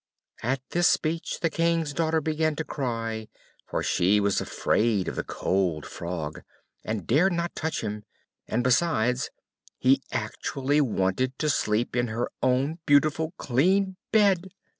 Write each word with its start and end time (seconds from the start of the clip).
At 0.41 0.61
this 0.71 0.87
speech 0.87 1.41
the 1.41 1.51
King's 1.51 1.93
daughter 1.93 2.21
began 2.21 2.55
to 2.55 2.63
cry, 2.63 3.27
for 3.67 3.83
she 3.83 4.19
was 4.19 4.41
afraid 4.41 5.07
of 5.07 5.15
the 5.15 5.23
cold 5.23 5.85
Frog, 5.85 6.41
and 6.83 7.05
dared 7.05 7.33
not 7.33 7.53
touch 7.53 7.81
him; 7.81 8.05
and 8.47 8.63
besides, 8.63 9.29
he 9.77 10.01
actually 10.11 10.81
wanted 10.81 11.37
to 11.37 11.51
sleep 11.51 11.95
in 11.95 12.07
her 12.07 12.31
own 12.41 12.79
beautiful, 12.87 13.33
clean 13.37 13.95
bed. 14.11 14.49